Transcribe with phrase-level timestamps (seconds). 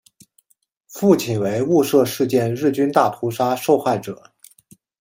[0.87, 4.33] 父亲为雾社事件日军大屠杀受害者。